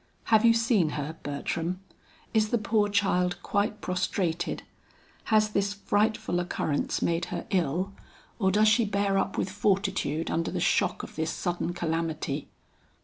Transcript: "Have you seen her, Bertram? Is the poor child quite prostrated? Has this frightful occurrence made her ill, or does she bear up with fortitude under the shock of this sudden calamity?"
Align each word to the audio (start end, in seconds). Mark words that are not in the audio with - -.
"Have 0.33 0.43
you 0.43 0.55
seen 0.55 0.89
her, 0.97 1.17
Bertram? 1.21 1.79
Is 2.33 2.49
the 2.49 2.57
poor 2.57 2.89
child 2.89 3.37
quite 3.43 3.81
prostrated? 3.81 4.63
Has 5.25 5.49
this 5.49 5.75
frightful 5.75 6.39
occurrence 6.39 7.03
made 7.03 7.25
her 7.25 7.45
ill, 7.51 7.93
or 8.39 8.49
does 8.49 8.67
she 8.67 8.83
bear 8.83 9.19
up 9.19 9.37
with 9.37 9.51
fortitude 9.51 10.31
under 10.31 10.49
the 10.49 10.59
shock 10.59 11.03
of 11.03 11.15
this 11.15 11.29
sudden 11.29 11.73
calamity?" 11.73 12.47